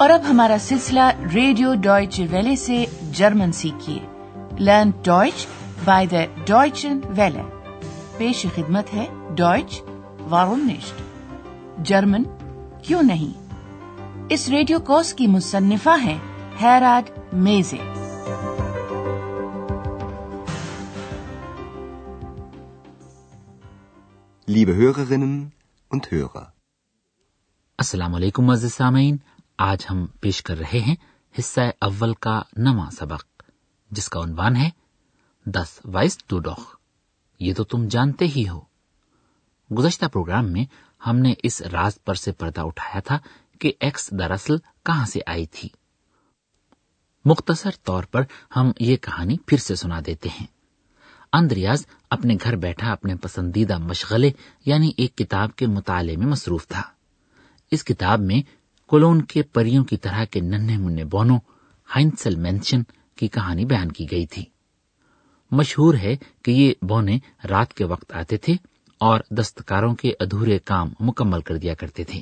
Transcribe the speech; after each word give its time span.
اور 0.00 0.10
اب 0.10 0.20
ہمارا 0.28 0.56
سلسلہ 0.60 1.00
ریڈیو 1.34 1.74
ڈوائچ 1.74 2.20
ویلے 2.30 2.56
سے 2.56 2.84
German 3.12 3.52
سیکھیے۔ 3.52 3.98
Learn 4.58 4.90
Deutsch 5.04 5.46
by 5.84 6.06
the 6.06 6.16
Deutsche 6.46 7.00
Welle. 7.04 7.42
پیش 8.16 8.46
خدمت 8.56 8.94
ہے 8.94 9.06
ڈوائچ 9.36 9.82
وارونیشٹ 10.30 11.02
جرمن 11.78 12.22
کیوں 12.82 13.02
نہیں؟ 13.02 13.54
اس 14.28 14.48
ریڈیو 14.48 14.78
کورس 14.78 15.14
کی 15.14 15.26
مصنفہ 15.26 15.96
ہیں 16.02 16.18
Herod 16.62 17.10
Meese. 17.32 17.76
Liebe 24.52 24.78
Hörerinnen 24.78 25.38
und 25.94 26.00
Hörer. 26.14 26.44
السلام 27.78 28.14
علیکم 28.14 28.50
عزیز 28.50 28.74
سامعین۔ 28.74 29.16
آج 29.62 29.86
ہم 29.90 30.06
پیش 30.20 30.42
کر 30.42 30.58
رہے 30.58 30.80
ہیں 30.80 30.94
حصہ 31.38 31.60
اول 31.80 32.14
کا 32.14 32.42
نواں 32.56 32.90
سبق، 32.90 33.42
جس 33.90 34.08
کا 34.08 34.20
عنوان 34.20 34.56
ہے 34.56 34.70
دس 35.46 35.80
وائس 35.84 36.18
ٹو 36.18 36.38
ڈاک 36.38 36.60
یہ 37.40 37.54
تو 37.54 37.64
تم 37.64 37.88
جانتے 37.88 38.26
ہی 38.28 38.48
ہو۔ 38.48 38.60
گزشتہ 39.78 40.06
پروگرام 40.06 40.52
میں 40.52 40.64
ہم 41.06 41.16
نے 41.16 41.34
اس 41.42 41.62
راز 41.62 41.98
پر 42.04 42.14
سے 42.14 42.32
پردہ 42.32 42.60
اٹھایا 42.60 43.00
تھا 43.00 43.18
کہ 43.58 43.72
ایکس 43.80 44.10
دراصل 44.10 44.56
کہاں 44.82 45.06
سے 45.06 45.20
آئی 45.26 45.46
تھی۔ 45.46 45.68
مختصر 47.24 47.70
طور 47.84 48.04
پر 48.04 48.22
ہم 48.56 48.72
یہ 48.80 48.96
کہانی 48.96 49.36
پھر 49.46 49.58
سے 49.58 49.74
سنا 49.74 50.00
دیتے 50.06 50.28
ہیں۔ 50.28 50.46
اندریاز 51.32 51.86
اپنے 52.10 52.36
گھر 52.42 52.56
بیٹھا 52.56 52.92
اپنے 52.92 53.16
پسندیدہ 53.16 53.78
مشغلے 53.78 54.30
یعنی 54.66 54.92
ایک 54.96 55.16
کتاب 55.16 55.56
کے 55.56 55.66
مطالعے 55.66 56.16
میں 56.16 56.26
مصروف 56.26 56.68
تھا۔ 56.68 56.82
اس 57.70 57.84
کتاب 57.84 58.20
میں 58.20 58.59
کولون 58.90 59.22
کے 59.22 59.42
پریوں 59.42 59.84
کی 59.84 59.96
طرح 59.96 60.24
کے 60.24 60.40
ننھے 60.40 60.76
منہ 60.76 61.04
بونوں 61.04 61.38
ہائنسل 61.94 62.36
مینشن 62.36 62.82
کی 63.16 63.28
کہانی 63.28 63.64
بیان 63.64 63.92
کی 63.92 64.10
گئی 64.10 64.26
تھی۔ 64.26 64.44
مشہور 65.50 65.94
ہے 65.94 66.16
کہ 66.44 66.50
یہ 66.50 66.74
بونے 66.82 67.18
رات 67.50 67.74
کے 67.74 67.84
وقت 67.84 68.12
آتے 68.12 68.36
تھے 68.36 68.52
اور 68.98 69.20
دستکاروں 69.30 69.94
کے 69.94 70.12
ادھورے 70.20 70.58
کام 70.58 70.88
مکمل 71.00 71.40
کر 71.40 71.56
دیا 71.56 71.74
کرتے 71.74 72.04
تھے۔ 72.04 72.20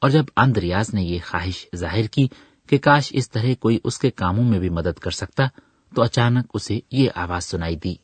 اور 0.00 0.10
جب 0.10 0.24
اندریاز 0.36 0.94
نے 0.94 1.02
یہ 1.02 1.18
خواہش 1.26 1.66
ظاہر 1.76 2.06
کی 2.06 2.28
کہ 2.68 2.78
کاش 2.78 3.08
اس 3.12 3.30
طرح 3.30 3.54
کوئی 3.60 3.78
اس 3.84 3.98
کے 3.98 4.10
کاموں 4.10 4.44
میں 4.44 4.58
بھی 4.58 4.68
مدد 4.68 4.98
کر 4.98 5.10
سکتا 5.10 5.44
تو 5.94 6.02
اچانک 6.02 6.46
اسے 6.54 6.80
یہ 6.90 7.10
آواز 7.14 7.44
سنائی 7.44 7.76
دی۔ 7.76 7.94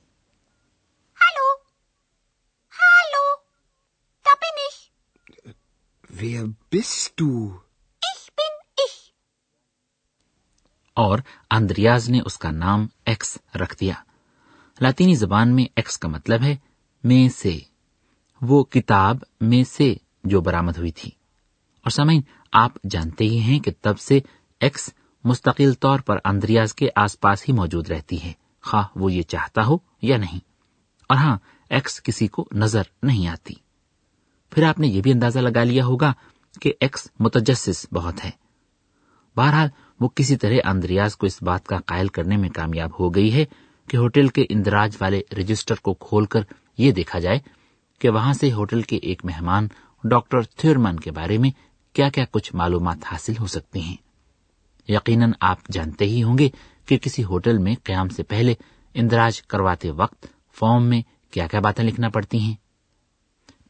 Wer 6.21 6.45
bist 6.45 7.09
du? 7.23 7.57
اور 10.97 11.19
اندریاز 11.51 12.11
نے 12.11 12.21
اس 12.27 12.39
کا 12.39 12.51
نام 12.51 12.87
ایکس 13.07 13.39
رکھ 13.55 13.77
دیا۔ 13.81 13.95
لاطینی 14.81 15.15
زبان 15.15 15.57
میں 15.57 15.65
ایکس 15.77 15.99
کا 15.99 16.09
مطلب 16.09 16.43
ہے 16.43 16.57
میں 17.05 17.29
سے۔ 17.29 17.59
وہ 18.43 18.65
کتاب 18.65 19.17
میں 19.41 19.65
سے 19.65 19.95
جو 20.25 20.41
برامد 20.41 20.79
ہوئی 20.79 20.91
تھی۔ 20.91 21.11
اور 21.77 21.91
سمعین 21.91 22.23
آپ 22.53 22.73
جانتے 22.91 23.25
ہی 23.25 23.39
ہیں 23.39 23.61
کہ 23.61 23.71
تب 23.81 23.99
سے 23.99 24.21
ایکس 24.61 24.91
مستقل 25.25 25.73
طور 25.73 25.99
پر 25.99 26.19
اندریاز 26.25 26.75
کے 26.75 26.89
آس 26.97 27.21
پاس 27.21 27.49
ہی 27.49 27.55
موجود 27.55 27.89
رہتی 27.89 28.23
ہے۔ 28.23 28.33
خواہ 28.63 28.87
وہ 28.97 29.13
یہ 29.13 29.23
چاہتا 29.23 29.67
ہو 29.67 29.77
یا 30.03 30.17
نہیں۔ 30.17 30.41
اور 31.09 31.17
ہاں 31.17 31.39
ایکس 31.71 32.03
کسی 32.03 32.27
کو 32.27 32.49
نظر 32.53 32.83
نہیں 33.03 33.29
آتی۔ 33.29 33.55
پھر 34.51 34.63
آپ 34.63 34.79
نے 34.79 34.89
یہ 34.89 35.03
بھی 35.03 35.13
اندازہ 35.13 35.39
لگا 35.39 35.65
لیا 35.65 35.85
ہوگا 35.85 36.13
کہ 36.61 36.73
ایکس 36.81 37.09
متجسس 37.21 37.87
بہت 37.93 38.25
ہے۔ 38.25 38.31
بہرحال 39.37 39.69
وہ 40.01 40.09
کسی 40.09 40.37
طرح 40.37 40.55
اندریاز 40.65 41.17
کو 41.17 41.27
اس 41.27 41.43
بات 41.43 41.67
کا 41.67 41.79
قائل 41.79 42.09
کرنے 42.09 42.37
میں 42.37 42.49
کامیاب 42.49 42.91
ہو 43.01 43.15
گئی 43.15 43.35
ہے 43.35 43.45
کہ 43.89 43.97
ہوٹل 43.97 44.29
کے 44.29 44.45
اندراج 44.51 44.97
والے 45.01 45.23
رجسٹر 45.33 45.75
کو 45.75 45.95
کھول 45.95 46.25
کر 46.25 46.41
یہ 46.79 46.93
دیکھا 46.93 47.19
جائے 47.19 47.39
کہ 47.99 48.11
وہاں 48.11 48.33
سے 48.33 48.53
ہوٹل 48.53 48.83
کے 48.83 48.97
ایک 48.97 49.25
مہمان 49.25 49.69
ڈاکٹر 50.05 50.43
تھیورمن 50.43 51.01
کے 51.01 51.11
بارے 51.11 51.39
میں 51.39 51.51
کیا 51.93 52.09
کیا 52.09 52.25
کچھ 52.31 52.55
معلومات 52.55 52.99
حاصل 53.05 53.33
ہو 53.41 53.47
سکتی 53.47 53.81
ہیں۔ 53.81 53.97
یقیناً 54.89 55.33
آپ 55.41 55.59
جانتے 55.73 56.05
ہی 56.05 56.23
ہوں 56.23 56.39
گے 56.39 56.49
کہ 56.87 56.99
کسی 56.99 57.25
ہوٹل 57.25 57.59
میں 57.59 57.75
قیام 57.85 58.09
سے 58.09 58.23
پہلے 58.23 58.55
اندراج 58.95 59.43
کرواتے 59.43 59.91
وقت 59.91 60.27
فارم 60.59 60.85
میں 60.85 61.03
کیا 61.31 61.47
کیا 61.47 61.61
باتیں 61.61 61.85
لکھنا 61.85 62.09
پڑتی 62.09 62.39
ہیں۔ 62.39 62.55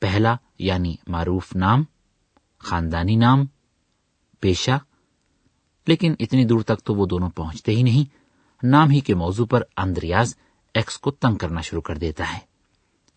پہلا 0.01 0.37
یعنی 0.59 0.97
معروف 1.07 1.57
نام، 1.57 1.85
خاندانی 2.59 3.17
نام، 3.17 3.45
پیشہ 4.41 4.79
لیکن 5.87 6.15
اتنی 6.21 6.45
دور 6.45 6.63
تک 6.63 6.85
تو 6.85 6.95
وہ 6.95 7.07
دونوں 7.07 7.31
پہنچتے 7.31 7.73
ہی 7.73 7.83
نہیں 7.83 8.05
نام 8.63 8.91
ہی 8.91 9.01
کے 9.01 9.15
موضوع 9.15 9.47
پر 9.47 9.63
اندریاز 9.77 10.35
ایکس 10.75 10.99
کو 10.99 11.11
تنگ 11.11 11.37
کرنا 11.37 11.61
شروع 11.61 11.83
کر 11.83 11.99
دیتا 11.99 12.33
ہے 12.33 12.39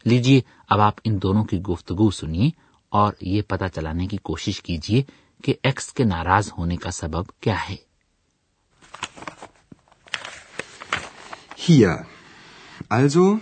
لیجیے 0.06 0.42
اب 0.70 0.82
آپ 0.82 1.00
ان 1.04 1.22
دونوں 1.22 1.44
کی 1.44 1.62
گفتگو 1.62 2.10
سنیے 2.12 2.50
اور 2.92 3.14
یہ 3.22 3.42
پتا 3.48 3.70
چلانے 3.70 4.08
کی 4.08 4.18
کوشش 4.24 4.62
کیجیے 4.62 5.04
کہ 5.44 5.56
ایکس 5.64 5.94
کے 5.94 6.04
ناراض 6.04 6.52
ہونے 6.58 6.76
کا 6.76 6.92
سبب 6.92 7.32
کیا 7.42 7.56
ہے 7.70 7.76
Hier. 11.62 12.06
Also, 12.90 13.42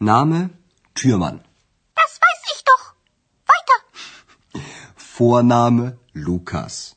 Name 0.00 0.50
Türmann. 0.96 1.40
Das 1.96 2.18
weiß 2.20 2.42
ich 2.46 2.64
doch. 2.64 2.94
Weiter. 3.48 4.64
Vorname 4.96 5.98
Lukas. 6.12 6.96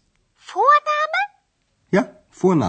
phone 2.37 2.63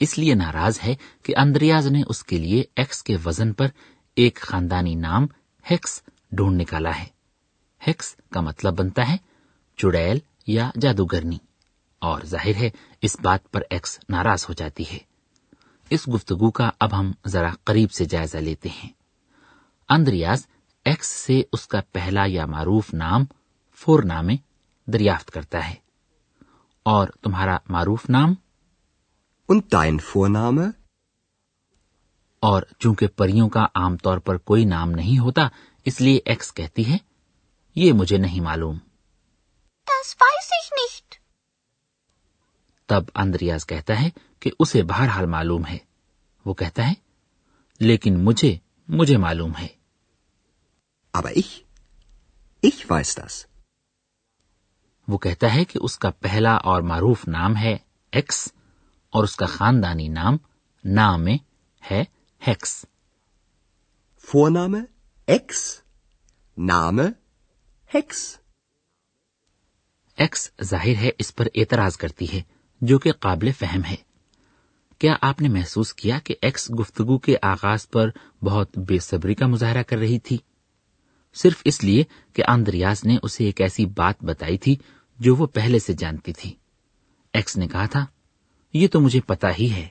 اس 0.00 0.18
لیے 0.18 0.34
ناراض 0.34 0.78
ہے 0.84 0.94
کہ 1.22 1.34
اندریاز 1.36 1.86
نے 1.86 2.02
اس 2.08 2.24
کے 2.24 2.38
لیے 2.38 2.64
ایکس 2.76 3.02
کے 3.02 3.16
وزن 3.24 3.52
پر 3.52 3.66
ایک 4.14 4.36
خاندانی 4.36 4.94
نام 4.94 5.26
ہیکس 5.70 6.02
ڈھونڈ 6.32 6.60
نکالا 6.60 6.98
ہے 6.98 7.06
مطلب 8.36 8.74
بنتا 8.74 9.08
ہے 9.08 9.16
چڑیل 9.76 10.18
یا 10.46 10.70
جادوگرنی۔ 10.80 11.38
اور 11.98 12.20
ظاہر 12.24 12.54
ہے 12.56 12.70
اس 13.02 13.16
بات 13.20 13.50
پر 13.50 13.62
ایکس 13.70 13.98
ناراض 14.08 14.46
ہو 14.48 14.54
جاتی 14.54 14.84
ہے۔ 14.92 14.98
اس 15.90 16.08
گفتگو 16.08 16.50
کا 16.50 16.70
اب 16.80 17.00
ہم 17.00 17.12
ذرا 17.26 17.50
قریب 17.64 17.92
سے 17.92 18.04
جائزہ 18.04 18.36
لیتے 18.36 18.68
ہیں۔ 18.68 18.90
اندریاز 19.88 20.46
ایکس 20.84 21.06
سے 21.06 21.42
اس 21.52 21.68
کا 21.68 21.80
پہلا 21.92 22.22
یا 22.26 22.46
معروف 22.46 22.94
نام 22.94 23.24
فور 23.74 24.02
نامے 24.02 24.34
دریافت 24.86 25.30
کرتا 25.30 25.68
ہے۔ 25.68 25.74
اور 26.82 27.08
تمہارا 27.08 27.56
معروف 27.68 28.10
نام؟ 28.10 28.34
فور 30.02 30.28
نام 30.28 30.58
اور 32.40 32.62
چونکہ 32.78 33.06
پریوں 33.06 33.48
کا 33.48 33.64
عام 33.74 33.96
طور 33.96 34.18
پر 34.18 34.36
کوئی 34.36 34.64
نام 34.64 34.90
نہیں 34.90 35.18
ہوتا 35.18 35.42
اس 35.84 36.00
لیے 36.00 36.20
ایکس 36.24 36.54
کہتی 36.54 36.92
ہے 36.92 36.96
یہ 37.74 37.92
مجھے 37.92 38.16
نہیں 38.16 38.40
معلوم۔ 38.40 38.78
Das 39.90 40.14
weiß 40.14 40.48
ich 40.50 40.72
nicht. 40.72 41.24
تب 42.86 43.02
اندریاز 43.14 43.66
کہتا 43.66 44.02
ہے 44.02 44.10
کہ 44.40 44.50
اسے 44.58 44.82
بہرحال 44.82 45.26
معلوم 45.26 45.66
ہے۔ 45.66 45.78
وہ 46.44 46.54
کہتا 46.54 46.88
ہے 46.88 46.94
لیکن 47.78 48.24
مجھے 48.24 48.58
مجھے 48.88 49.16
معلوم 49.16 49.52
ہے۔ 49.58 49.66
Aber 51.18 51.30
ich? 51.30 51.60
Ich 52.66 52.78
weiß 52.92 53.22
das. 53.22 53.44
وہ 55.08 55.18
کہتا 55.18 55.54
ہے 55.54 55.64
کہ 55.64 55.78
اس 55.82 55.98
کا 55.98 56.10
پہلا 56.10 56.54
اور 56.54 56.82
معروف 56.82 57.28
نام 57.28 57.56
ہے 57.56 57.76
ایکس 58.12 58.52
اور 59.10 59.24
اس 59.24 59.36
کا 59.36 59.46
خاندانی 59.46 60.08
نام 60.08 60.36
نام 60.84 61.26
ہے 61.90 62.04
ہیکس۔ 62.46 62.84
فور 64.18 64.50
نام 64.50 64.74
ایکس 65.26 65.80
نام 66.58 67.00
ہیکس 67.94 68.38
ایکس 70.16 70.50
ظاہر 70.62 70.94
ہے 70.96 71.10
اس 71.18 71.34
پر 71.34 71.48
اعتراض 71.54 71.96
کرتی 71.96 72.26
ہے، 72.32 72.42
جو 72.80 72.98
کہ 72.98 73.12
قابل 73.12 73.52
فہم 73.52 73.84
ہے۔ 73.84 73.96
کیا 74.98 75.16
آپ 75.20 75.40
نے 75.40 75.48
محسوس 75.48 75.94
کیا 75.94 76.18
کہ 76.18 76.34
ایکس 76.42 76.70
گفتگو 76.80 77.18
کے 77.18 77.36
آغاز 77.42 77.90
پر 77.90 78.10
بہت 78.42 78.78
بے 78.78 78.98
صبری 78.98 79.34
کا 79.34 79.46
مظاہرہ 79.46 79.82
کر 79.82 79.96
رہی 79.96 80.18
تھی؟ 80.18 80.38
صرف 81.34 81.62
اس 81.64 81.84
لیے 81.84 82.04
کہ 82.32 82.42
آندریاز 82.48 83.04
نے 83.04 83.16
اسے 83.22 83.44
ایک 83.44 83.60
ایسی 83.60 83.86
بات 83.86 84.24
بتائی 84.24 84.58
تھی 84.58 84.76
جو 85.18 85.36
وہ 85.36 85.46
پہلے 85.46 85.78
سے 85.78 85.92
جانتی 85.92 86.32
تھی۔ 86.32 86.54
ایکس 87.32 87.56
نے 87.56 87.68
کہا 87.68 87.86
تھا، 87.86 88.06
یہ 88.72 88.88
تو 88.88 89.00
مجھے 89.00 89.20
پتا 89.20 89.48
ہی 89.58 89.72
ہے۔ 89.72 89.88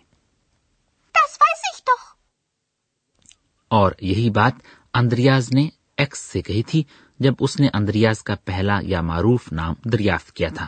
اور 3.68 3.92
یہی 4.02 4.30
بات 4.30 4.54
اندریاز 4.94 5.52
نے 5.52 5.70
ایکس 5.98 6.20
سے 6.20 6.42
کہی 6.42 6.64
تھی 6.64 6.84
جب 7.24 7.34
اس 7.40 7.60
نے 7.60 7.68
اندریاز 7.74 8.24
کا 8.24 8.36
پہلا 8.46 8.80
یا 8.84 9.02
معروف 9.02 9.52
نام 9.52 9.74
دریافت 9.90 10.32
کیا 10.32 10.50
تھا۔ 10.56 10.68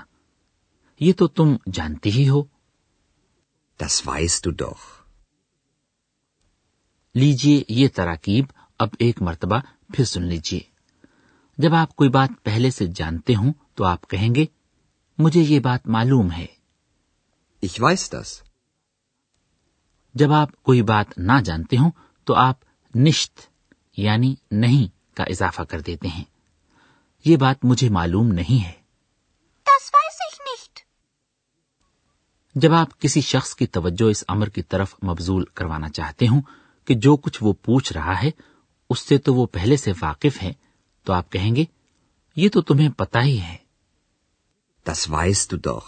یہ 0.99 1.13
تو 1.13 1.27
تم 1.27 1.55
جانتی 1.73 2.11
ہی 2.11 2.29
ہو۔ 2.29 2.39
Das 3.83 4.13
weißt 4.13 4.49
du 4.49 4.65
doch. 4.65 4.79
لیجیے 7.15 7.63
یہ 7.69 7.87
تراکیب 7.95 8.45
اب 8.79 8.89
ایک 8.99 9.21
مرتبہ 9.21 9.59
پھر 9.93 10.05
سن 10.05 10.23
لیجیے 10.23 10.59
جب 11.57 11.73
آپ 11.73 11.95
کوئی 11.95 12.09
بات 12.09 12.29
پہلے 12.43 12.71
سے 12.71 12.87
جانتے 12.87 13.35
ہوں 13.35 13.53
تو 13.73 13.83
آپ 13.83 14.09
کہیں 14.09 14.35
گے 14.35 14.45
مجھے 15.17 15.41
یہ 15.41 15.59
بات 15.59 15.87
معلوم 15.87 16.31
ہے۔ 16.31 16.45
Ich 17.65 17.83
weiß 17.83 18.15
das. 18.15 18.41
جب 20.13 20.31
آپ 20.31 20.63
کوئی 20.63 20.81
بات 20.81 21.17
نہ 21.17 21.41
جانتے 21.45 21.77
ہوں 21.77 21.91
تو 22.23 22.35
آپ 22.35 22.59
نشت 22.95 23.39
یعنی 23.97 24.35
نہیں 24.51 25.15
کا 25.15 25.23
اضافہ 25.23 25.61
کر 25.61 25.81
دیتے 25.81 26.07
ہیں۔ 26.07 26.34
یہ 27.25 27.37
بات 27.37 27.65
مجھے 27.65 27.89
معلوم 27.89 28.27
نہیں 28.27 28.63
ہے۔ 28.63 28.71
Das 29.57 29.85
weiß 29.85 30.31
ich 30.31 30.39
nicht. 30.39 30.79
جب 32.55 32.73
آپ 32.73 33.01
کسی 33.01 33.21
شخص 33.21 33.55
کی 33.55 33.67
توجہ 33.67 34.09
اس 34.09 34.23
امر 34.27 34.49
کی 34.49 34.61
طرف 34.61 34.95
مبزول 35.03 35.45
کروانا 35.45 35.89
چاہتے 35.89 36.27
ہوں 36.27 36.41
کہ 36.85 36.95
جو 36.95 37.17
کچھ 37.17 37.43
وہ 37.43 37.53
پوچھ 37.53 37.93
رہا 37.93 38.23
ہے 38.23 38.31
اس 38.89 38.99
سے 38.99 39.17
تو 39.17 39.33
وہ 39.33 39.45
پہلے 39.45 39.77
سے 39.77 39.91
واقف 40.01 40.43
ہے 40.43 40.53
تو 41.03 41.13
آپ 41.13 41.31
کہیں 41.31 41.55
گے 41.55 41.65
یہ 42.35 42.49
تو 42.49 42.61
تمہیں 42.61 42.89
پتا 42.89 43.21
ہی 43.21 43.41
ہے۔ 43.41 43.57
Das 44.89 45.19
weißt 45.19 45.55
du 45.55 45.71
doch. 45.71 45.87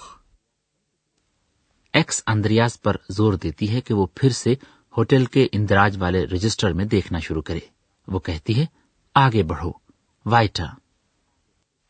X 1.93 2.23
Andreas 2.27 2.81
پر 2.81 2.97
زور 3.09 3.33
دیتی 3.33 3.75
ہے 3.75 3.81
کہ 3.81 3.93
وہ 3.93 4.07
پھر 4.15 4.29
سے 4.29 4.53
ہوٹل 4.97 5.25
کے 5.25 5.47
اندراج 5.51 5.97
والے 5.97 6.25
رجسٹر 6.25 6.73
میں 6.73 6.85
دیکھنا 6.85 7.19
شروع 7.19 7.41
کرے۔ 7.41 7.59
وہ 8.07 8.19
کہتی 8.19 8.61
ہے 8.61 8.65
آگے 9.15 9.43
بڑھو۔ 9.43 9.71
وائٹا۔ 10.25 10.65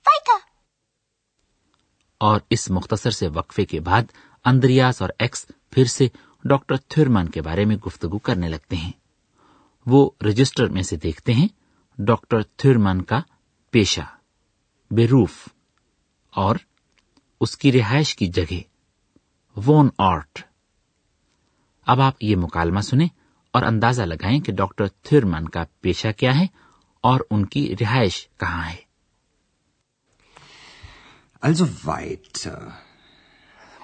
Weiter. 0.08 0.40
اور 2.18 2.40
اس 2.50 2.72
مختصر 2.72 3.10
سے 3.10 3.28
وقفے 3.28 3.66
کے 3.66 3.80
بعد 3.80 4.02
اندریاس 4.46 5.02
اور 5.02 5.10
ایکس 5.20 5.46
پھر 5.72 5.86
سے 5.86 6.08
ڈاکٹر 6.44 6.76
تھرمن 6.78 7.30
کے 7.30 7.42
بارے 7.42 7.66
میں 7.66 7.76
گفتگو 7.76 8.18
کرنے 8.18 8.50
لگتے 8.50 8.76
ہیں۔ 8.76 8.92
وہ 9.86 10.10
رجسٹر 10.22 10.68
میں 10.68 10.82
سے 10.82 10.96
دیکھتے 10.96 11.34
ہیں 11.34 11.48
ڈاکٹر 11.98 12.42
تھرمن 12.42 13.02
کا 13.02 13.20
پیشہ، 13.72 14.02
بیروف، 14.92 15.48
اور 16.34 16.56
اس 17.42 17.58
کی 17.58 17.72
رہائش 17.72 18.16
کی 18.16 18.28
جگہ، 18.28 18.60
وون 19.66 19.90
آرٹ۔ 19.98 20.40
اب 21.86 22.02
آپ 22.02 22.24
یہ 22.24 22.36
مکالمہ 22.36 22.80
سنیں 22.80 23.08
اور 23.52 23.64
اندازہ 23.64 24.02
لگائیں 24.02 24.40
کہ 24.40 24.54
ڈاکٹر 24.54 24.88
تھرمن 24.88 25.50
کا 25.50 25.64
پیشہ 25.82 26.08
کیا 26.18 26.40
ہے 26.40 26.46
اور 27.02 27.20
ان 27.32 27.46
کی 27.46 27.76
رہائش 27.82 28.28
کہاں 28.38 28.70
ہے۔ 28.70 28.87
Also 31.40 31.86
weiter. 31.86 32.78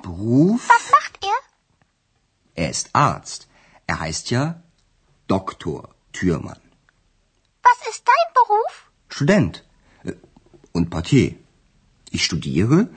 Beruf? 0.02 0.68
Was 0.70 0.92
macht 0.92 1.18
er? 1.24 1.40
Er 2.56 2.70
ist 2.70 2.90
Arzt. 2.94 3.48
Er 3.88 4.00
heißt 4.00 4.32
ja 4.32 4.62
Doktor 5.28 5.94
Thürmann. 6.14 6.62
Was 7.62 7.88
ist 7.90 8.04
dein 8.08 8.34
Beruf? 8.34 8.92
Student. 9.10 9.64
Äh, 10.04 10.14
Und 10.72 10.90
Portier. 10.90 11.36
Ich 12.12 12.26
studiere 12.26 12.90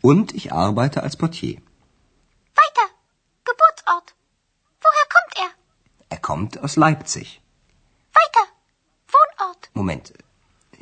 und 0.00 0.34
ich 0.34 0.52
arbeite 0.52 1.02
als 1.02 1.16
Portier. 1.16 1.56
Weiter. 2.60 2.86
Geburtsort. 3.44 4.14
Woher 4.80 5.06
kommt 5.14 5.34
er? 5.44 5.50
Er 6.10 6.18
kommt 6.18 6.58
aus 6.58 6.76
Leipzig. 6.76 7.40
Weiter. 8.12 8.46
Wohnort. 9.14 9.70
Moment. 9.74 10.12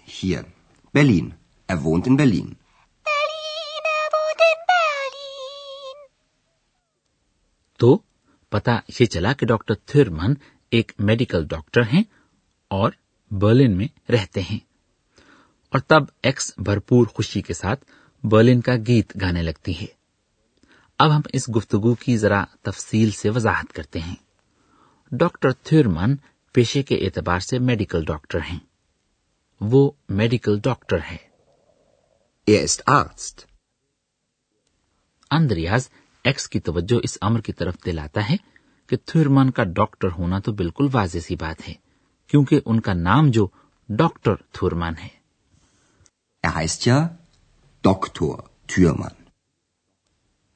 Hier. 0.04 0.44
Berlin. 0.92 1.34
Er 1.66 1.82
wohnt 1.82 2.06
in. 2.06 2.16
Berlin, 2.16 2.56
تو 7.78 7.98
پتا 8.50 8.78
یہ 9.00 9.06
چلا 9.06 9.32
کہ 9.32 9.46
doctor 9.46 9.74
Thurman 9.74 10.34
ایک 10.70 10.92
medical 10.98 11.46
doctor 11.46 11.80
ہیں 11.80 12.02
اور 12.68 12.92
Berlin 13.30 13.76
میں 13.76 14.10
رہتے 14.10 14.40
ہیں۔ 14.40 14.58
اور 15.70 15.78
تب 15.78 16.02
ایکس 16.22 16.52
بھرپور 16.58 17.06
خوشی 17.06 17.42
کے 17.42 17.54
ساتھ 17.54 17.84
برلن 18.24 18.60
کا 18.60 18.72
گیت 18.86 19.12
گانے 19.20 19.42
لگتی 19.42 19.80
ہے۔ 19.80 19.86
اب 20.98 21.16
ہم 21.16 21.20
اس 21.32 21.48
گفتگو 21.56 21.94
کی 21.94 22.16
ذرا 22.16 22.44
تفصیل 22.62 23.10
سے 23.10 23.30
وضاحت 23.30 23.72
کرتے 23.72 23.98
ہیں۔ 23.98 24.16
ڈاکٹر 25.10 25.52
تھرمن 25.52 26.16
پیشے 26.52 26.82
کے 26.82 26.94
اعتبار 26.94 27.38
سے 27.38 27.58
میڈیکل 27.58 28.04
ڈاکٹر 28.04 28.38
ہیں۔ 28.38 28.60
وہ 29.60 29.90
میڈیکل 30.08 30.60
ڈاکٹر 30.60 30.96
ہے. 31.10 31.16
اندریاز 35.30 35.88
ایکس 36.26 36.48
کی 36.48 36.60
توجہ 36.60 37.00
اس 37.02 37.18
امر 37.20 37.40
کی 37.40 37.52
طرف 37.52 37.74
دلاتا 37.86 38.30
ہے 38.30 38.36
کہ 38.86 38.96
تھرمن 39.06 39.50
کا 39.50 39.64
ڈاکٹر 39.64 40.08
ہونا 40.18 40.38
تو 40.38 40.52
بالکل 40.52 40.86
واضح 40.92 41.18
سی 41.18 41.36
بات 41.36 41.68
ہے 41.68 41.74
کیونکہ 42.26 42.60
ان 42.64 42.80
کا 42.80 42.92
نام 42.92 43.30
جو 43.30 43.48
ڈاکٹر 43.88 44.34
تھرمن 44.52 44.92
ہے. 45.04 45.08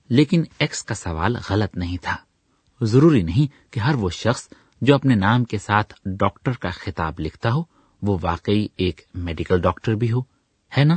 لیکن 0.09 0.43
ایکس 0.59 0.83
کا 0.83 0.95
سوال 0.95 1.37
غلط 1.51 1.77
نہیں 1.77 1.97
تھا۔ 2.03 2.17
ضروری 2.81 3.23
نہیں 3.23 3.73
کہ 3.73 3.81
ہر 3.81 3.95
وہ 3.95 4.11
شخص 4.11 4.49
جو 4.81 4.95
اپنے 4.95 5.15
نام 5.15 5.45
کے 5.45 5.59
ساتھ 5.59 5.95
ڈاکٹر 6.05 6.53
کا 6.53 6.71
خطاب 6.71 7.21
لکھتا 7.21 7.53
ہو 7.53 7.63
وہ 8.03 8.19
واقعی 8.23 8.67
ایک 8.77 9.01
میڈیکل 9.15 9.61
ڈاکٹر 9.61 9.95
بھی 9.95 10.13
ہو 10.13 10.21
ہے 10.79 10.85
نا؟ 10.85 10.97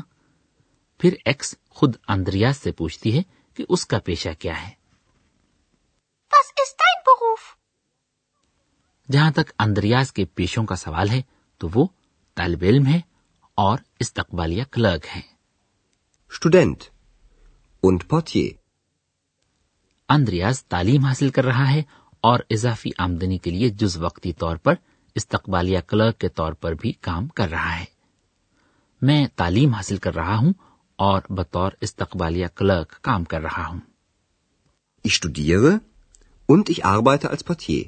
پھر 0.97 1.13
ایکس 1.25 1.55
خود 1.69 1.95
اندریاز 2.07 2.57
سے 2.57 2.71
پوچھتی 2.71 3.17
ہے 3.17 3.21
کہ 3.57 3.65
اس 3.69 3.85
کا 3.87 3.99
پیشہ 3.99 4.33
کیا 4.39 4.61
ہے 4.61 4.71
Was 6.31 6.49
ist 6.57 6.81
dein 6.81 7.03
Beruf? 7.03 7.43
جہاں 9.09 9.31
تک 9.31 9.51
اندریاز 9.59 10.11
کے 10.13 10.25
پیشوں 10.25 10.65
کا 10.65 10.75
سوال 10.75 11.09
ہے 11.09 11.21
تو 11.61 11.69
وہ 11.75 11.85
طالب 12.37 12.63
علم 12.63 12.85
ہے 12.85 12.99
اور 13.57 13.79
استقبالیہ 13.99 14.63
کلرک 14.71 15.05
ہے 15.15 15.21
Student. 16.31 16.89
Und 17.83 18.07
Portier. 18.13 18.51
اندریاز 20.09 20.63
تعلیم 20.65 21.05
حاصل 21.05 21.29
کر 21.29 21.45
رہا 21.45 21.69
ہے 21.71 21.81
اور 22.23 22.39
اضافی 22.49 22.89
آمدنی 22.97 23.37
کے 23.37 23.51
لیے 23.51 23.69
جز 23.69 23.97
وقتی 23.97 24.33
طور 24.33 24.57
پر 24.57 24.75
استقبالیہ 25.15 25.79
کلرک 25.87 26.17
کے 26.19 26.29
طور 26.29 26.53
پر 26.53 26.73
بھی 26.73 26.91
کام 27.01 27.27
کر 27.27 27.49
رہا 27.49 27.79
ہے 27.79 27.85
میں 29.01 29.25
تعلیم 29.35 29.73
حاصل 29.73 29.97
کر 29.97 30.15
رہا 30.15 30.37
ہوں 30.37 30.53
اور 31.03 31.21
بطور 31.29 31.71
استقبالیہ 31.81 32.47
کلرک 32.55 33.01
کام 33.01 33.23
کر 33.23 33.41
رہا 33.41 33.67
ہوں 33.67 33.79
Ich 35.05 35.15
studiere 35.15 35.81
und 36.49 36.69
ich 36.69 36.85
arbeite 36.85 37.29
als 37.29 37.43
Portier. 37.43 37.83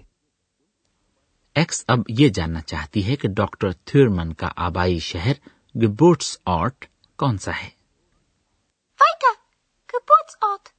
X 1.55 1.83
اب 1.87 1.99
یہ 2.09 2.29
جاننا 2.29 2.61
چاہتی 2.61 3.05
ہے 3.07 3.15
کہ 3.15 3.27
ڈاکٹر 3.27 3.71
تھرمن 3.85 4.33
کا 4.33 4.49
آبائی 4.55 4.99
شہر 4.99 5.33
گبورٹس 5.75 6.37
آرٹ 6.45 6.85
کون 7.19 7.37
سا 7.37 7.51
ہے. 7.51 7.69
Geburtsort. 9.89 10.73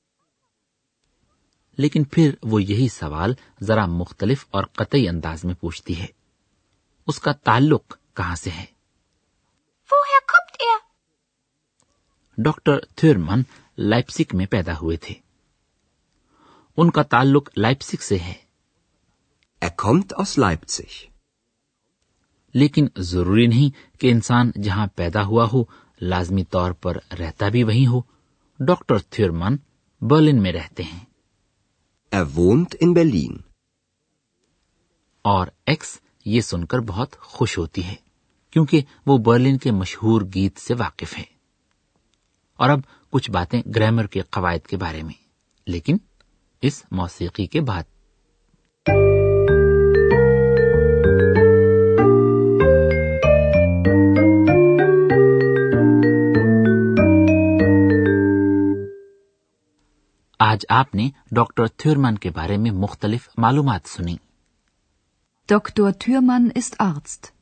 لیکن 1.78 2.04
پھر 2.04 2.34
وہ 2.42 2.62
یہی 2.62 2.88
سوال 2.88 3.34
ذرا 3.60 3.86
مختلف 3.86 4.46
اور 4.50 4.64
قطعی 4.72 5.08
انداز 5.08 5.44
میں 5.44 5.54
پوچھتی 5.54 6.00
ہے 6.00 6.06
اس 7.08 7.20
کا 7.20 7.32
تعلق 7.44 7.96
کہاں 8.16 8.34
سے 8.34 8.50
ہے 8.50 8.64
Woher 9.90 10.22
kommt 10.26 10.62
er? 10.62 10.78
Doctor 12.38 12.78
Thurman 12.96 13.42
Leipzig 13.78 14.34
میں 14.34 14.46
پیدا 14.46 14.72
ہوئے 14.82 14.96
تھے 14.96 15.14
ان 16.76 16.90
کا 16.90 17.02
تعلق 17.02 17.48
لائپسک 17.56 18.02
سے 18.02 18.18
ہے 18.18 18.34
Er 19.62 19.70
kommt 19.84 20.12
aus 20.20 20.32
Leipzig. 20.38 20.94
لیکن 22.54 22.86
ضروری 22.98 23.46
نہیں 23.46 23.98
کہ 24.00 24.10
انسان 24.10 24.50
جہاں 24.62 24.86
پیدا 24.94 25.24
ہوا 25.24 25.46
ہو 25.52 25.64
لازمی 26.00 26.44
طور 26.44 26.72
پر 26.72 26.98
رہتا 27.18 27.48
بھی 27.48 27.62
وہیں 27.62 27.86
ہو 27.86 28.00
ڈاکٹر 28.60 28.98
تھرمن 28.98 29.56
برلن 30.00 30.42
میں 30.42 30.52
رہتے 30.52 30.82
ہیں 30.82 31.04
Er 32.12 32.24
wohnt 32.38 32.76
in 32.84 32.94
Berlin. 32.96 33.36
اور 35.24 35.46
ایکس 35.66 36.00
یہ 36.24 36.40
سن 36.40 36.64
کر 36.64 36.78
بہت 36.78 37.16
خوش 37.16 37.58
ہوتی 37.58 37.84
ہے 37.84 37.94
کیونکہ 38.50 38.82
وہ 39.06 39.18
برلن 39.18 39.58
کے 39.58 39.70
مشہور 39.70 40.22
گیت 40.34 40.58
سے 40.58 40.74
واقف 40.74 41.18
ہے 41.18 41.35
اور 42.56 42.70
اب 42.70 42.80
کچھ 43.10 43.30
باتیں 43.30 43.62
گرامر 43.76 44.06
کے 44.06 44.20
قواعد 44.20 44.66
کے 44.66 44.76
بارے 44.76 45.02
میں، 45.02 45.14
لیکن 45.66 45.96
اس 46.62 46.82
موسیقی 46.90 47.46
کے 47.46 47.60
بعد 47.60 47.82
آج 60.40 60.64
آپ 60.68 60.94
نے 60.94 61.10
ڈاکٹر 61.30 61.66
تھرمن 61.66 62.18
کے 62.18 62.30
بارے 62.30 62.56
میں 62.56 62.70
مختلف 62.70 63.28
معلومات 63.38 63.88
سنی 63.88 64.16
Dr. 65.48 65.92
Thürmann 65.92 66.50
ist 66.50 66.80
Arzt. 66.80 67.32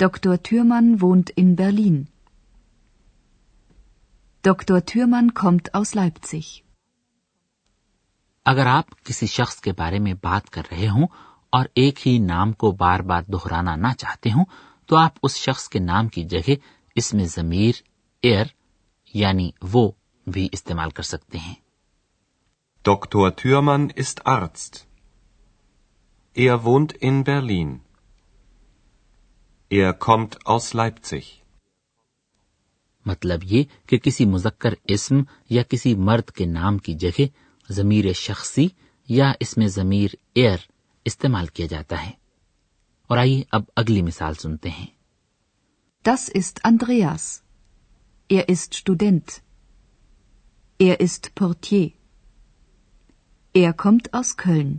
Dr. 0.00 0.38
Thürmann 0.38 1.00
wohnt 1.00 1.30
in 1.30 1.56
Berlin. 1.56 1.96
Dr. 4.44 4.80
Thürmann 4.82 5.34
kommt 5.34 5.74
aus 5.74 5.94
Leipzig. 5.94 6.62
اگر 8.46 8.66
آپ 8.66 8.90
کسی 9.04 9.26
شخص 9.26 9.60
کے 9.60 9.72
بارے 9.72 9.98
میں 9.98 10.12
بات 10.22 10.50
کر 10.50 10.62
رہے 10.72 10.88
ہوں 10.88 11.06
اور 11.52 11.66
ایک 11.74 12.06
ہی 12.06 12.18
نام 12.18 12.52
کو 12.52 12.70
بار 12.72 13.00
بار 13.00 13.22
دہرانا 13.22 13.74
نہ 13.76 13.92
چاہتے 13.98 14.30
ہوں 14.30 14.44
تو 14.88 14.96
آپ 14.96 15.18
اس 15.22 15.36
شخص 15.36 15.68
کے 15.68 15.78
نام 15.78 16.08
کی 16.08 16.24
جگہ 16.24 16.54
اس 16.96 17.12
میں 17.14 17.24
ضمیر 17.24 17.82
ایئر 18.22 18.46
یعنی 19.14 19.50
وہ 19.72 19.90
بھی 20.26 20.48
استعمال 20.52 20.90
کر 20.90 21.02
سکتے 21.02 21.38
ہیں 21.38 21.54
Dr. 22.84 23.30
Thürmann 23.32 23.90
ist 23.90 24.26
Arzt. 24.26 24.86
Er 26.36 26.64
wohnt 26.64 26.92
in 26.92 27.24
Berlin. 27.24 27.80
Er 29.70 29.92
kommt 29.94 30.46
aus 30.46 30.72
Leipzig. 30.72 31.42
مطلب 33.08 33.44
یہ 33.44 33.64
کہ 33.86 33.98
کسی 33.98 34.24
مذکر 34.26 34.74
اسم 34.86 35.20
یا 35.50 35.62
کسی 35.62 35.94
مرد 36.02 36.30
کے 36.30 36.46
نام 36.48 36.78
کی 36.78 36.94
جگہ 36.96 37.26
ضمیر 37.68 38.12
شخصی 38.12 38.66
یا 39.08 39.32
اس 39.40 39.56
میں 39.56 39.68
ضمیر 39.68 40.14
ایئر 40.34 40.66
استعمال 41.06 41.46
کیا 41.46 41.66
جاتا 41.66 42.06
ہے 42.06 42.12
اور 43.10 43.18
آئیے 43.18 43.42
اب 43.52 43.62
اگلی 43.76 44.02
مثال 44.02 44.34
سنتے 44.34 44.68
ہیں 44.68 44.86
Das 46.04 46.28
ist 46.30 46.64
Andreas. 46.64 47.42
Er 48.30 48.48
ist 48.48 48.74
Student. 48.74 49.42
Er 50.80 51.00
ist 51.00 51.34
Portier. 51.34 51.90
Er 53.54 53.72
kommt 53.74 54.14
aus 54.14 54.36
Köln. 54.36 54.78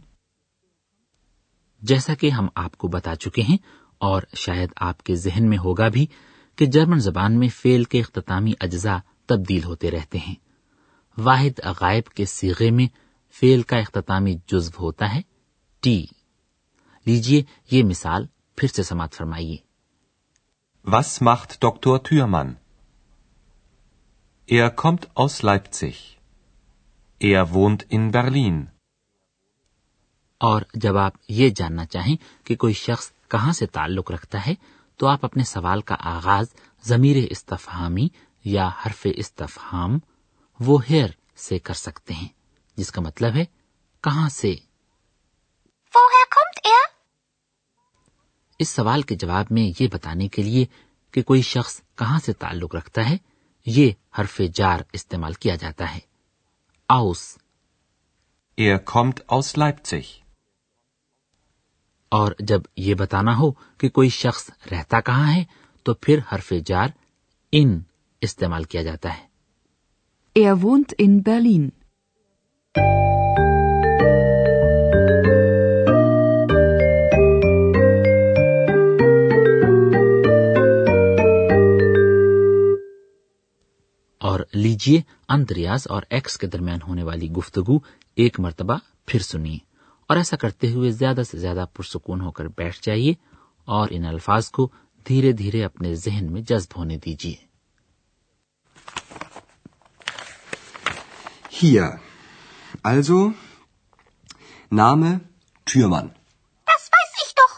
جیسا 1.82 2.14
کہ 2.16 2.30
ہم 2.30 2.48
آپ 2.56 2.78
کو 2.78 2.88
بتا 2.88 3.16
چکے 3.16 3.42
ہیں 3.42 3.58
اور 4.02 4.22
شاید 4.36 4.70
آپ 4.82 5.04
کے 5.04 5.16
ذہن 5.16 5.50
میں 5.50 5.58
ہوگا 5.58 5.88
بھی 5.88 6.06
کہ 6.60 6.66
جرمن 6.66 7.00
زبان 7.00 7.40
میں 7.40 7.48
فیل 7.50 7.84
کے 7.84 8.00
اختتامی 8.00 8.54
اجزاء 8.60 8.98
تبدیل 9.30 9.64
ہوتے 9.64 9.92
رہتے 9.92 10.18
ہیں 10.18 10.36
واحد 11.18 11.60
عغائب 11.64 12.10
کے 12.10 12.26
سیغے 12.26 12.70
میں 12.72 12.88
فیل 13.36 13.62
کا 13.62 13.78
اختتامی 13.78 14.36
جزو 14.48 14.82
ہوتا 14.82 15.14
ہے 15.16 15.22
ٹی 15.84 15.98
لیجیے 17.06 17.42
یہ 17.72 17.84
مثال 17.84 18.26
پھر 18.58 18.68
سے 18.68 18.84
سماعت 18.84 19.14
فرمائیے 19.14 19.58
Was 20.86 21.22
macht 21.22 21.56
Dr. 21.62 21.96
Thürmann? 22.00 22.56
Er 24.50 24.70
kommt 24.72 25.08
aus 25.16 25.42
Leipzig. 25.42 25.96
Er 27.22 27.44
wohnt 27.54 27.86
in 27.90 28.12
Berlin. 28.12 28.66
اور 30.42 30.62
جب 30.74 30.98
آپ 30.98 31.14
یہ 31.30 31.50
جاننا 31.50 31.86
چاہیں 31.86 32.16
کہ 32.46 32.56
کوئی 32.56 32.74
شخص 32.74 33.12
کہاں 33.32 33.52
سے 33.52 33.66
تعلق 33.66 34.12
رکھتا 34.12 34.46
ہے 34.48 34.54
تو 35.00 35.08
آپ 35.08 35.26
اپنے 35.26 35.44
سوال 35.44 35.82
کا 35.82 35.96
آغاز 36.00 36.48
ضمیر 36.84 37.28
استفہامی 37.30 38.08
یا 38.44 38.70
حرف 38.86 39.08
استفہام 39.16 40.00
وہ 40.60 40.80
ہیر 40.90 41.10
سے 41.36 41.60
کر 41.60 41.74
سکتے 41.74 42.14
ہیں 42.14 42.28
جس 42.78 42.92
کا 42.92 43.02
مطلب 43.02 43.36
ہے 43.36 43.46
کہاں 44.04 44.30
سے؟ 44.30 44.56
er? 46.66 46.88
اس 48.60 48.70
سوال 48.70 49.02
کے 49.02 49.16
جواب 49.16 49.46
میں 49.50 49.84
یہ 49.84 49.88
بتانے 49.92 50.28
کے 50.28 50.44
لیے 50.44 50.66
کہ 51.12 51.22
کوئی 51.22 51.42
شخص 51.42 51.82
کہاں 51.96 52.20
سے 52.20 52.34
تعلق 52.34 52.76
رکھتا 52.76 53.10
ہے 53.10 53.18
یہ 53.66 53.92
حرف 54.20 54.42
جار 54.54 54.80
استعمال 54.94 55.34
کیا 55.34 55.56
جاتا 55.56 55.96
ہے۔ 55.96 56.00
آؤس 56.90 57.38
Er 58.62 58.76
kommt 58.76 59.36
aus 59.36 59.64
Leipzig. 59.64 60.29
اور 62.10 62.32
جب 62.40 62.62
یہ 62.78 62.94
بتانا 62.94 63.38
ہو 63.38 63.52
کہ 63.52 63.90
کوئی 63.90 64.10
شخص 64.10 64.50
رہتا 64.72 65.02
کہاں 65.02 65.34
ہے 65.34 65.44
تو 65.84 65.94
پھر 65.94 66.20
حرف 66.34 66.54
جار 66.66 66.88
ان 67.52 67.80
استعمال 68.22 68.64
کیا 68.64 68.84
جاتا 68.84 69.10
ہے۔ 69.10 69.30
اور 84.18 84.40
لیجیے 84.54 85.02
انتریاز 85.30 85.88
اور 85.90 86.04
ایکس 86.10 86.38
کے 86.38 86.48
درمیان 86.48 86.80
ہونے 86.88 87.04
والی 87.04 87.32
گفتگو 87.32 87.80
ایک 88.16 88.40
مرتبہ 88.40 88.78
پھر 89.06 89.20
سنیے۔ 89.20 89.69
اور 90.10 90.18
ایسا 90.18 90.38
کرتے 90.38 90.72
ہوئے 90.72 90.92
زیادہ 90.92 91.24
سے 91.24 91.38
زیادہ 91.38 91.66
پرسکون 91.74 92.22
ہو 92.22 92.32
کر 92.32 92.48
بیٹھ 92.58 92.78
جائیے 92.84 93.14
اور 93.68 93.90
ان 93.92 94.06
الفاظ 94.06 94.50
کو 94.50 94.68
دھیرے 95.06 95.32
دھیرے 95.32 95.64
اپنے 95.64 95.94
ذہن 95.96 96.32
میں 96.34 96.42
جذب 96.42 96.78
ہونے 96.78 96.98
دیجیے 96.98 97.36
Hier, 101.52 102.00
also, 102.84 103.34
Name 104.72 105.20
Türmann. 105.68 106.16
Das 106.68 106.90
weiß 106.90 107.14
ich 107.24 107.36
doch. 107.36 107.56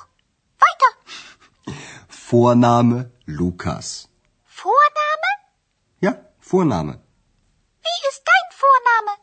Weiter. 0.62 1.76
Vorname 2.10 3.12
Lukas. 3.28 4.10
Vorname? 4.58 5.32
Ja, 6.02 6.16
Vorname. 6.42 6.96
Wie 7.86 8.00
ist 8.10 8.24
dein 8.26 8.48
Vorname? 8.54 9.14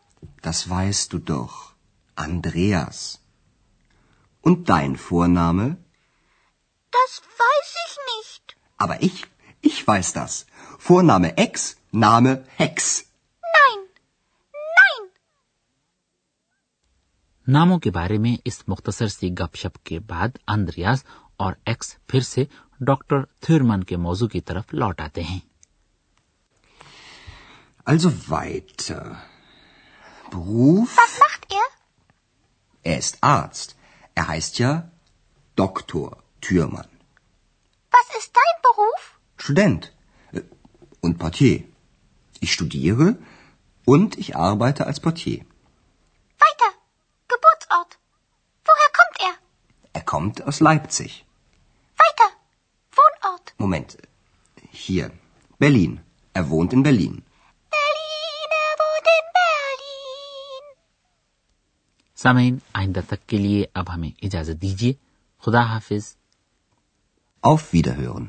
Das 0.43 0.71
weißt 0.71 1.13
du 1.13 1.19
doch. 1.19 1.68
ناموں 17.47 17.79
کے 17.79 17.91
بارے 17.91 18.19
میں 18.19 18.37
اس 18.45 18.63
مختصر 18.69 19.07
سی 19.07 19.31
گپ 19.33 19.57
شپ 19.57 19.87
کے 19.87 19.99
بعد 19.99 20.29
اندریاز 20.49 21.05
اور 21.37 21.53
ایکس 21.67 21.97
پھر 22.07 22.21
سے 22.21 22.45
ڈاکٹر 22.81 23.25
تھورمن 23.41 23.85
کے 23.85 23.97
موزوں 23.97 24.29
کی 24.29 24.41
طرف 24.41 24.65
لوٹ 24.73 25.01
آتے 25.01 25.23
ہیں۔ 25.23 25.41
Er 32.83 32.99
ist 32.99 33.19
Arzt. 33.23 33.77
Er 34.15 34.29
heißt 34.29 34.59
ja 34.59 34.91
Doktor 35.57 36.23
Türmann. 36.41 36.89
Was 37.91 38.17
ist 38.19 38.33
dein 38.35 38.63
Beruf? 38.63 39.19
Student. 39.37 39.93
Äh, 40.33 40.43
Und 41.01 41.19
Portier. 41.19 41.65
Ich 42.41 42.53
studiere 42.53 43.17
und 43.85 44.17
ich 44.19 44.37
arbeite 44.37 44.87
als 44.87 45.01
Portier. 45.01 45.45
Weiter. 46.45 46.71
Geburtsort. 47.29 47.99
Woher 48.65 48.91
kommt 48.99 49.19
er? 49.29 49.35
Er 49.93 50.03
kommt 50.03 50.43
aus 50.47 50.61
Leipzig. 50.61 51.25
Weiter. 51.97 52.29
Wohnort. 52.99 53.55
Moment. 53.59 53.99
Hier. 54.71 55.11
Berlin. 55.59 56.01
Er 56.35 56.51
wohnt 56.51 56.73
in. 56.73 56.83
Berlin, 56.85 57.25
سامعین 62.23 62.57
آئندہ 62.75 63.01
تک 63.09 63.27
کے 63.27 63.39
لیے 63.39 63.65
اب 63.75 63.95
ہمیں 63.95 64.11
اجازت 64.23 64.63
دیجیے۔ 64.63 64.93
خدا 65.45 65.61
حافظ۔ 65.61 66.17
Auf 67.49 67.59
Wiederhören. 67.77 68.25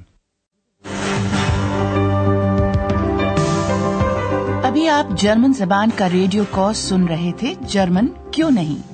ابھی 4.63 4.89
آپ 4.89 5.05
جرمن 5.17 5.53
زبان 5.53 5.89
کا 5.96 6.10
ریڈیو 6.10 6.43
کورس 6.50 6.77
سن 6.77 7.05
رہے 7.05 7.31
تھے 7.38 7.53
جرمن 7.67 8.08
کیوں 8.31 8.51
نہیں؟ 8.51 8.93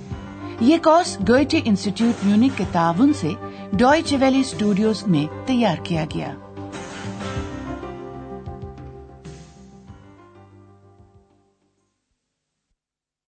یہ 0.62 0.78
کورس 0.84 1.18
گوئٹے 1.30 1.62
انسٹیٹیوٹ 1.66 2.26
میونک 2.26 2.58
کے 2.58 2.64
تعاون 2.72 3.14
سے 3.14 3.32
ڈوئچے 3.74 4.18
ویلی 4.18 4.40
اسٹوڈیوز 4.40 5.08
میں 5.08 5.48
تیار 5.48 5.78
کیا 5.84 6.06
گیا۔ 6.16 6.34